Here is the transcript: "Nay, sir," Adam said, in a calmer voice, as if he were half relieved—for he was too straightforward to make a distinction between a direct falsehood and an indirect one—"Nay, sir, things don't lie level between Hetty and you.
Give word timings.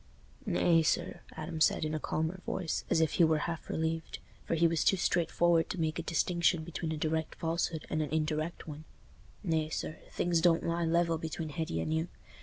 "Nay, 0.47 0.81
sir," 0.81 1.21
Adam 1.33 1.61
said, 1.61 1.85
in 1.85 1.93
a 1.93 1.99
calmer 1.99 2.41
voice, 2.43 2.85
as 2.89 3.01
if 3.01 3.11
he 3.13 3.23
were 3.23 3.37
half 3.45 3.69
relieved—for 3.69 4.55
he 4.55 4.65
was 4.67 4.83
too 4.83 4.97
straightforward 4.97 5.69
to 5.69 5.79
make 5.79 5.99
a 5.99 6.01
distinction 6.01 6.63
between 6.63 6.91
a 6.91 6.97
direct 6.97 7.35
falsehood 7.35 7.85
and 7.87 8.01
an 8.01 8.09
indirect 8.09 8.67
one—"Nay, 8.67 9.69
sir, 9.69 9.99
things 10.09 10.41
don't 10.41 10.65
lie 10.65 10.85
level 10.85 11.19
between 11.19 11.49
Hetty 11.49 11.79
and 11.81 11.93
you. 11.93 12.07